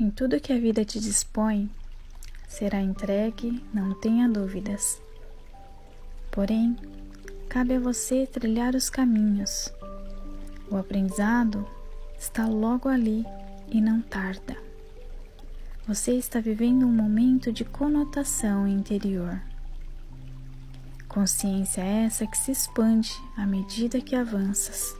Em 0.00 0.10
tudo 0.10 0.40
que 0.40 0.52
a 0.52 0.58
vida 0.60 0.84
te 0.84 1.00
dispõe, 1.00 1.68
será 2.46 2.80
entregue, 2.80 3.60
não 3.74 3.94
tenha 3.94 4.28
dúvidas. 4.28 5.02
Porém, 6.30 6.76
cabe 7.48 7.74
a 7.74 7.80
você 7.80 8.24
trilhar 8.24 8.76
os 8.76 8.88
caminhos. 8.88 9.72
O 10.70 10.76
aprendizado 10.76 11.68
está 12.16 12.46
logo 12.46 12.88
ali 12.88 13.26
e 13.66 13.80
não 13.80 14.00
tarda. 14.00 14.56
Você 15.88 16.12
está 16.12 16.38
vivendo 16.38 16.86
um 16.86 16.92
momento 16.92 17.52
de 17.52 17.64
conotação 17.64 18.68
interior. 18.68 19.42
Consciência 21.08 21.82
essa 21.82 22.24
que 22.24 22.38
se 22.38 22.52
expande 22.52 23.10
à 23.36 23.44
medida 23.44 24.00
que 24.00 24.14
avanças. 24.14 24.96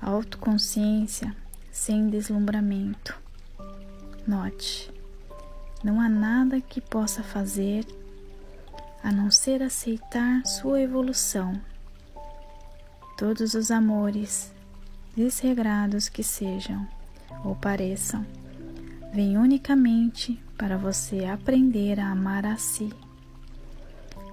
Autoconsciência 0.00 1.34
sem 1.78 2.10
deslumbramento. 2.10 3.16
Note, 4.26 4.92
não 5.82 6.00
há 6.00 6.08
nada 6.08 6.60
que 6.60 6.80
possa 6.80 7.22
fazer 7.22 7.86
a 9.02 9.12
não 9.12 9.30
ser 9.30 9.62
aceitar 9.62 10.44
sua 10.44 10.82
evolução. 10.82 11.58
Todos 13.16 13.54
os 13.54 13.70
amores, 13.70 14.52
desregrados 15.16 16.08
que 16.08 16.22
sejam 16.22 16.86
ou 17.44 17.54
pareçam, 17.54 18.26
vêm 19.14 19.38
unicamente 19.38 20.38
para 20.58 20.76
você 20.76 21.26
aprender 21.26 22.00
a 22.00 22.10
amar 22.10 22.44
a 22.44 22.56
si. 22.56 22.92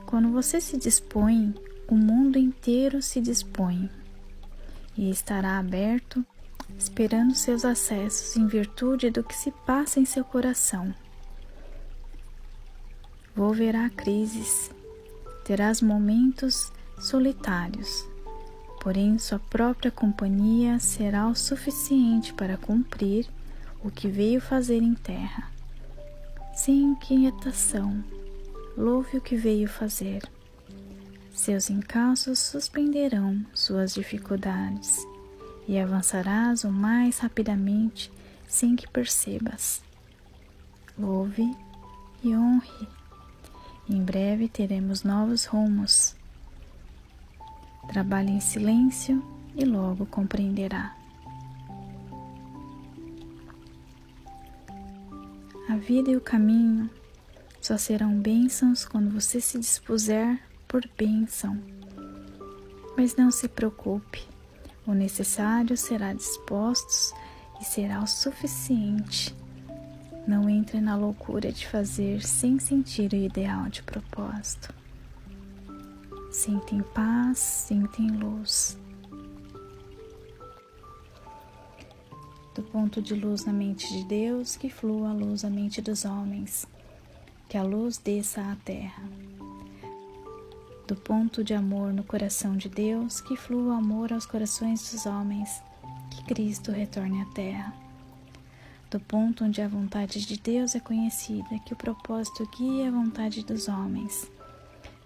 Quando 0.08 0.30
você 0.30 0.60
se 0.60 0.78
dispõe, 0.78 1.54
o 1.88 1.96
mundo 1.96 2.40
inteiro 2.40 3.04
se 3.04 3.22
dispõe 3.22 3.90
e 4.98 5.12
estará 5.12 5.60
aberto, 5.60 6.26
esperando 6.78 7.36
seus 7.36 7.66
acessos 7.66 8.36
em 8.36 8.48
virtude 8.48 9.10
do 9.10 9.24
que 9.24 9.36
se 9.36 9.52
passa 9.66 10.00
em 10.00 10.06
seu 10.06 10.24
coração 10.24 10.94
volverá 13.36 13.90
crises, 13.90 14.72
terás 15.44 15.82
momentos 15.82 16.72
solitários, 16.98 18.08
porém 18.82 19.20
sua 19.20 19.40
própria 19.40 19.92
companhia 19.92 20.80
será 20.80 21.28
o 21.28 21.36
suficiente 21.36 22.34
para 22.34 22.56
cumprir 22.56 23.28
o 23.84 23.92
que 23.92 24.08
veio 24.08 24.40
fazer 24.40 24.82
em 24.82 24.94
terra. 24.94 25.52
Sem 26.54 26.82
inquietação, 26.82 28.02
louve 28.78 29.18
o 29.18 29.22
que 29.22 29.36
veio 29.36 29.68
fazer. 29.68 30.24
Seus 31.34 31.70
encalços 31.70 32.40
suspenderão 32.40 33.46
suas 33.54 33.94
dificuldades 33.94 35.06
e 35.68 35.80
avançarás 35.80 36.64
o 36.64 36.72
mais 36.72 37.20
rapidamente 37.20 38.12
sem 38.48 38.76
que 38.76 38.88
percebas. 38.88 39.82
Louve 40.98 41.44
e 42.24 42.36
honre 42.36 42.88
em 43.88 44.04
breve 44.04 44.48
teremos 44.48 45.04
novos 45.04 45.46
rumos. 45.46 46.16
Trabalhe 47.88 48.32
em 48.32 48.40
silêncio 48.40 49.24
e 49.56 49.64
logo 49.64 50.08
compreenderá. 50.08 50.96
A 55.70 55.76
vida 55.78 56.10
e 56.10 56.16
o 56.16 56.22
caminho 56.22 56.90
só 57.62 57.78
serão 57.78 58.20
bênçãos 58.20 58.86
quando 58.86 59.12
você 59.12 59.40
se 59.40 59.60
dispuser 59.60 60.42
por 60.68 60.84
bênção. 60.98 61.62
Mas 62.98 63.16
não 63.16 63.30
se 63.30 63.48
preocupe, 63.48 64.28
o 64.86 64.94
necessário 64.94 65.76
será 65.76 66.14
disposto 66.14 67.16
e 67.60 67.66
será 67.66 68.02
o 68.02 68.08
suficiente 68.08 69.36
não 70.28 70.50
entre 70.50 70.82
na 70.82 70.96
loucura 70.96 71.52
de 71.52 71.68
fazer 71.68 72.24
sem 72.24 72.58
sentir 72.60 73.14
o 73.14 73.16
ideal 73.16 73.70
de 73.70 73.84
propósito. 73.84 74.74
Em 76.72 76.82
paz, 76.82 77.38
sinta 77.38 78.02
em 78.02 78.12
luz. 78.12 78.78
Do 82.54 82.62
ponto 82.64 83.02
de 83.02 83.14
luz 83.14 83.46
na 83.46 83.54
mente 83.54 83.88
de 83.92 84.04
Deus, 84.04 84.56
que 84.56 84.70
flua 84.70 85.10
a 85.10 85.14
luz 85.14 85.44
na 85.44 85.50
mente 85.50 85.82
dos 85.82 86.06
homens, 86.06 86.68
que 87.48 87.58
a 87.58 87.64
luz 87.64 87.98
desça 87.98 88.42
à 88.42 88.56
terra. 88.58 89.04
Do 90.88 90.96
ponto 90.96 91.44
de 91.44 91.54
amor 91.54 91.92
no 91.92 92.04
coração 92.04 92.56
de 92.56 92.70
Deus, 92.70 93.20
que 93.22 93.36
flua 93.36 93.74
o 93.74 93.78
amor 93.78 94.14
aos 94.14 94.26
corações 94.26 94.92
dos 94.92 95.06
homens, 95.06 95.62
que 96.12 96.24
Cristo 96.26 96.72
retorne 96.72 97.22
à 97.22 97.26
terra 97.34 97.86
do 98.96 99.00
ponto 99.02 99.44
onde 99.44 99.62
a 99.62 99.68
vontade 99.68 100.26
de 100.26 100.38
Deus 100.38 100.74
é 100.74 100.80
conhecida, 100.80 101.60
que 101.66 101.74
o 101.74 101.76
propósito 101.76 102.50
guia 102.58 102.88
a 102.88 102.92
vontade 102.92 103.44
dos 103.44 103.68
homens, 103.68 104.32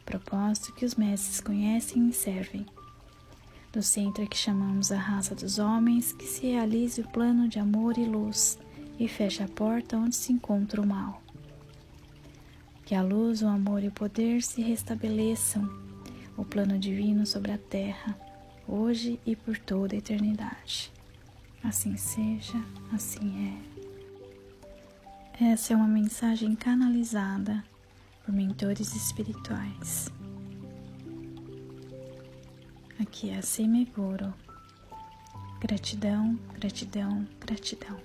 propósito 0.06 0.74
que 0.76 0.86
os 0.86 0.94
mestres 0.94 1.42
conhecem 1.42 2.08
e 2.08 2.14
servem. 2.14 2.68
Do 3.74 3.82
centro 3.82 4.28
que 4.28 4.38
chamamos 4.38 4.92
a 4.92 4.98
raça 4.98 5.34
dos 5.34 5.58
homens, 5.58 6.12
que 6.14 6.26
se 6.26 6.46
realize 6.46 7.02
o 7.02 7.08
plano 7.08 7.48
de 7.48 7.58
amor 7.58 7.98
e 7.98 8.06
luz 8.06 8.60
e 9.00 9.08
feche 9.08 9.42
a 9.42 9.48
porta 9.48 9.98
onde 9.98 10.16
se 10.16 10.34
encontra 10.34 10.80
o 10.80 10.86
mal. 10.86 11.22
Que 12.90 12.96
a 12.96 13.04
luz, 13.04 13.44
o 13.44 13.48
amor 13.48 13.84
e 13.84 13.88
o 13.88 13.92
poder 13.92 14.42
se 14.42 14.64
restabeleçam, 14.64 15.70
o 16.36 16.44
plano 16.44 16.80
divino 16.80 17.24
sobre 17.24 17.52
a 17.52 17.58
terra, 17.60 18.18
hoje 18.68 19.20
e 19.24 19.36
por 19.36 19.60
toda 19.60 19.94
a 19.94 20.00
eternidade. 20.00 20.92
Assim 21.64 21.96
seja, 21.98 22.60
assim 22.92 23.62
é. 25.40 25.52
Essa 25.52 25.74
é 25.74 25.76
uma 25.76 25.88
mensagem 25.88 26.56
canalizada 26.56 27.64
por 28.26 28.34
mentores 28.34 28.96
espirituais. 28.96 30.10
Aqui 33.00 33.30
é 33.30 33.38
a. 33.38 34.34
Gratidão, 35.60 36.40
gratidão, 36.56 37.28
gratidão. 37.40 38.00